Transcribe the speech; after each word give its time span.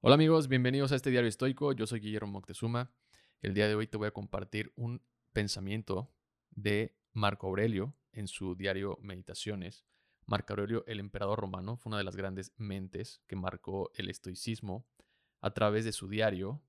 Hola 0.00 0.14
amigos, 0.14 0.46
bienvenidos 0.46 0.92
a 0.92 0.94
este 0.94 1.10
diario 1.10 1.28
estoico. 1.28 1.72
Yo 1.72 1.84
soy 1.88 1.98
Guillermo 1.98 2.30
Moctezuma. 2.30 2.92
El 3.42 3.52
día 3.52 3.66
de 3.66 3.74
hoy 3.74 3.88
te 3.88 3.96
voy 3.96 4.06
a 4.06 4.12
compartir 4.12 4.72
un 4.76 5.02
pensamiento 5.32 6.14
de 6.52 6.96
Marco 7.14 7.48
Aurelio 7.48 7.96
en 8.12 8.28
su 8.28 8.54
diario 8.54 8.96
Meditaciones. 9.02 9.84
Marco 10.24 10.52
Aurelio, 10.52 10.84
el 10.86 11.00
emperador 11.00 11.40
romano, 11.40 11.76
fue 11.76 11.90
una 11.90 11.98
de 11.98 12.04
las 12.04 12.14
grandes 12.14 12.52
mentes 12.56 13.22
que 13.26 13.34
marcó 13.34 13.90
el 13.96 14.08
estoicismo 14.08 14.86
a 15.40 15.50
través 15.52 15.84
de 15.84 15.90
su 15.90 16.08
diario, 16.08 16.62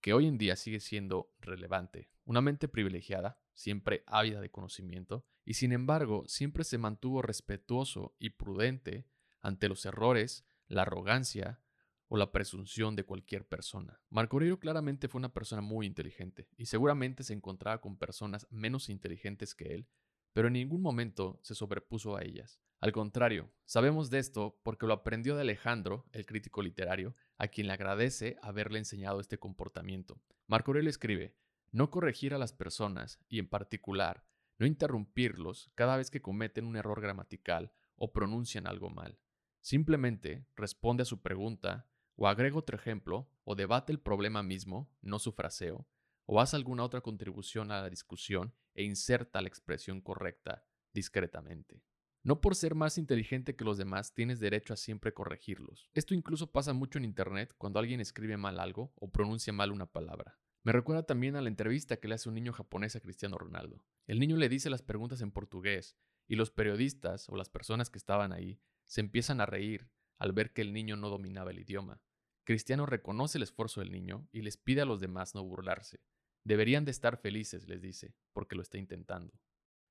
que 0.00 0.12
hoy 0.12 0.28
en 0.28 0.38
día 0.38 0.54
sigue 0.54 0.78
siendo 0.78 1.34
relevante. 1.40 2.08
Una 2.24 2.40
mente 2.40 2.68
privilegiada, 2.68 3.40
siempre 3.52 4.04
ávida 4.06 4.40
de 4.40 4.52
conocimiento, 4.52 5.26
y 5.44 5.54
sin 5.54 5.72
embargo 5.72 6.22
siempre 6.28 6.62
se 6.62 6.78
mantuvo 6.78 7.20
respetuoso 7.20 8.14
y 8.20 8.30
prudente 8.30 9.08
ante 9.42 9.68
los 9.68 9.84
errores, 9.86 10.46
la 10.68 10.82
arrogancia, 10.82 11.60
o 12.08 12.16
la 12.16 12.32
presunción 12.32 12.96
de 12.96 13.04
cualquier 13.04 13.46
persona. 13.46 14.00
Marco 14.10 14.36
Aurelio 14.36 14.58
claramente 14.58 15.08
fue 15.08 15.18
una 15.18 15.32
persona 15.32 15.62
muy 15.62 15.86
inteligente 15.86 16.48
y 16.56 16.66
seguramente 16.66 17.22
se 17.22 17.32
encontraba 17.32 17.80
con 17.80 17.96
personas 17.96 18.46
menos 18.50 18.88
inteligentes 18.88 19.54
que 19.54 19.74
él, 19.74 19.88
pero 20.32 20.48
en 20.48 20.54
ningún 20.54 20.82
momento 20.82 21.40
se 21.42 21.54
sobrepuso 21.54 22.16
a 22.16 22.22
ellas. 22.22 22.60
Al 22.80 22.92
contrario, 22.92 23.50
sabemos 23.64 24.10
de 24.10 24.18
esto 24.18 24.60
porque 24.62 24.86
lo 24.86 24.92
aprendió 24.92 25.34
de 25.34 25.40
Alejandro, 25.40 26.04
el 26.12 26.26
crítico 26.26 26.62
literario, 26.62 27.16
a 27.38 27.48
quien 27.48 27.66
le 27.66 27.72
agradece 27.72 28.36
haberle 28.42 28.78
enseñado 28.78 29.18
este 29.18 29.38
comportamiento. 29.38 30.20
Marco 30.46 30.70
Aurelio 30.70 30.90
escribe, 30.90 31.34
no 31.72 31.90
corregir 31.90 32.34
a 32.34 32.38
las 32.38 32.52
personas 32.52 33.18
y 33.28 33.38
en 33.38 33.48
particular, 33.48 34.24
no 34.58 34.66
interrumpirlos 34.66 35.70
cada 35.74 35.96
vez 35.96 36.10
que 36.10 36.22
cometen 36.22 36.66
un 36.66 36.76
error 36.76 37.00
gramatical 37.00 37.72
o 37.96 38.12
pronuncian 38.12 38.66
algo 38.66 38.90
mal. 38.90 39.18
Simplemente 39.60 40.46
responde 40.54 41.02
a 41.02 41.06
su 41.06 41.22
pregunta 41.22 41.88
o 42.16 42.28
agrega 42.28 42.58
otro 42.58 42.76
ejemplo, 42.76 43.28
o 43.44 43.54
debate 43.54 43.92
el 43.92 44.00
problema 44.00 44.42
mismo, 44.42 44.90
no 45.02 45.18
su 45.18 45.32
fraseo, 45.32 45.86
o 46.24 46.40
haz 46.40 46.54
alguna 46.54 46.82
otra 46.82 47.00
contribución 47.00 47.70
a 47.70 47.80
la 47.82 47.90
discusión 47.90 48.52
e 48.74 48.82
inserta 48.82 49.40
la 49.40 49.48
expresión 49.48 50.00
correcta 50.00 50.64
discretamente. 50.92 51.82
No 52.22 52.40
por 52.40 52.56
ser 52.56 52.74
más 52.74 52.98
inteligente 52.98 53.54
que 53.54 53.64
los 53.64 53.78
demás 53.78 54.12
tienes 54.12 54.40
derecho 54.40 54.74
a 54.74 54.76
siempre 54.76 55.14
corregirlos. 55.14 55.88
Esto 55.94 56.12
incluso 56.12 56.50
pasa 56.50 56.72
mucho 56.72 56.98
en 56.98 57.04
Internet 57.04 57.54
cuando 57.56 57.78
alguien 57.78 58.00
escribe 58.00 58.36
mal 58.36 58.58
algo 58.58 58.92
o 58.96 59.12
pronuncia 59.12 59.52
mal 59.52 59.70
una 59.70 59.86
palabra. 59.86 60.36
Me 60.64 60.72
recuerda 60.72 61.04
también 61.04 61.36
a 61.36 61.40
la 61.40 61.48
entrevista 61.48 61.98
que 61.98 62.08
le 62.08 62.16
hace 62.16 62.28
un 62.28 62.34
niño 62.34 62.52
japonés 62.52 62.96
a 62.96 63.00
Cristiano 63.00 63.38
Ronaldo. 63.38 63.84
El 64.08 64.18
niño 64.18 64.36
le 64.36 64.48
dice 64.48 64.70
las 64.70 64.82
preguntas 64.82 65.20
en 65.20 65.30
portugués 65.30 65.96
y 66.26 66.34
los 66.34 66.50
periodistas 66.50 67.28
o 67.28 67.36
las 67.36 67.48
personas 67.48 67.90
que 67.90 67.98
estaban 67.98 68.32
ahí 68.32 68.58
se 68.84 69.00
empiezan 69.00 69.40
a 69.40 69.46
reír 69.46 69.88
al 70.18 70.32
ver 70.32 70.52
que 70.52 70.62
el 70.62 70.72
niño 70.72 70.96
no 70.96 71.08
dominaba 71.08 71.52
el 71.52 71.60
idioma. 71.60 72.02
Cristiano 72.46 72.86
reconoce 72.86 73.38
el 73.38 73.42
esfuerzo 73.42 73.80
del 73.80 73.90
niño 73.90 74.28
y 74.30 74.42
les 74.42 74.56
pide 74.56 74.80
a 74.80 74.84
los 74.84 75.00
demás 75.00 75.34
no 75.34 75.42
burlarse. 75.42 75.98
Deberían 76.44 76.84
de 76.84 76.92
estar 76.92 77.16
felices, 77.16 77.66
les 77.66 77.82
dice, 77.82 78.14
porque 78.32 78.54
lo 78.54 78.62
está 78.62 78.78
intentando. 78.78 79.34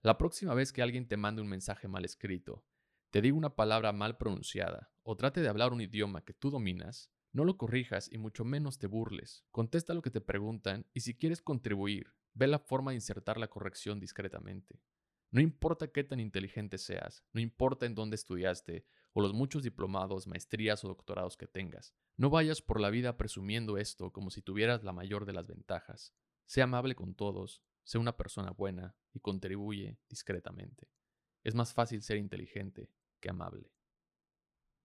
La 0.00 0.16
próxima 0.16 0.54
vez 0.54 0.72
que 0.72 0.80
alguien 0.80 1.06
te 1.06 1.18
mande 1.18 1.42
un 1.42 1.48
mensaje 1.48 1.88
mal 1.88 2.06
escrito, 2.06 2.64
te 3.10 3.20
diga 3.20 3.36
una 3.36 3.54
palabra 3.54 3.92
mal 3.92 4.16
pronunciada 4.16 4.90
o 5.02 5.14
trate 5.14 5.42
de 5.42 5.48
hablar 5.50 5.74
un 5.74 5.82
idioma 5.82 6.24
que 6.24 6.32
tú 6.32 6.48
dominas, 6.48 7.10
no 7.32 7.44
lo 7.44 7.58
corrijas 7.58 8.10
y 8.10 8.16
mucho 8.16 8.46
menos 8.46 8.78
te 8.78 8.86
burles. 8.86 9.44
Contesta 9.50 9.92
lo 9.92 10.00
que 10.00 10.10
te 10.10 10.22
preguntan 10.22 10.86
y 10.94 11.00
si 11.00 11.14
quieres 11.14 11.42
contribuir, 11.42 12.14
ve 12.32 12.46
la 12.46 12.60
forma 12.60 12.92
de 12.92 12.96
insertar 12.96 13.36
la 13.36 13.48
corrección 13.48 14.00
discretamente. 14.00 14.80
No 15.30 15.40
importa 15.42 15.88
qué 15.88 16.04
tan 16.04 16.20
inteligente 16.20 16.78
seas, 16.78 17.22
no 17.32 17.40
importa 17.40 17.84
en 17.84 17.94
dónde 17.94 18.16
estudiaste 18.16 18.86
o 19.12 19.20
los 19.20 19.34
muchos 19.34 19.62
diplomados, 19.62 20.26
maestrías 20.26 20.84
o 20.84 20.88
doctorados 20.88 21.36
que 21.36 21.46
tengas. 21.46 21.94
No 22.16 22.30
vayas 22.30 22.62
por 22.62 22.80
la 22.80 22.88
vida 22.88 23.16
presumiendo 23.16 23.76
esto 23.76 24.10
como 24.10 24.30
si 24.30 24.40
tuvieras 24.40 24.84
la 24.84 24.92
mayor 24.92 25.26
de 25.26 25.34
las 25.34 25.46
ventajas. 25.46 26.14
Sé 26.46 26.62
amable 26.62 26.94
con 26.94 27.14
todos, 27.14 27.62
sé 27.84 27.98
una 27.98 28.16
persona 28.16 28.52
buena 28.52 28.96
y 29.12 29.20
contribuye 29.20 29.98
discretamente. 30.08 30.88
Es 31.44 31.54
más 31.54 31.74
fácil 31.74 32.02
ser 32.02 32.16
inteligente 32.16 32.90
que 33.20 33.28
amable. 33.28 33.70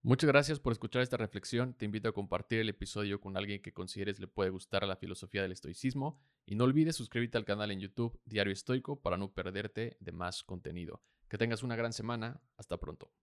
Muchas 0.06 0.28
gracias 0.28 0.60
por 0.60 0.74
escuchar 0.74 1.02
esta 1.02 1.16
reflexión. 1.16 1.76
Te 1.76 1.86
invito 1.86 2.10
a 2.10 2.12
compartir 2.12 2.60
el 2.60 2.68
episodio 2.68 3.22
con 3.22 3.38
alguien 3.38 3.62
que 3.62 3.72
consideres 3.72 4.20
le 4.20 4.28
puede 4.28 4.50
gustar 4.50 4.86
la 4.86 4.98
filosofía 4.98 5.42
del 5.42 5.54
estoicismo 5.54 6.20
y 6.46 6.56
no 6.56 6.66
olvides 6.66 6.98
suscribirte 6.98 7.38
al 7.38 7.46
canal 7.46 7.72
en 7.72 7.80
YouTube 7.80 8.20
Diario 8.26 8.52
Estoico 8.52 9.02
para 9.02 9.16
no 9.16 9.32
perderte 9.32 9.96
de 10.02 10.12
más 10.12 10.44
contenido. 10.44 11.02
Que 11.30 11.38
tengas 11.38 11.64
una 11.64 11.78
gran 11.78 11.94
semana. 11.94 12.42
Hasta 12.58 12.78
pronto. 12.78 13.14